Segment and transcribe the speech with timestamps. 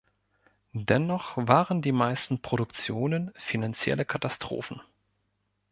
[0.73, 4.81] Dennoch waren die meisten Produktionen finanzielle Katastrophen.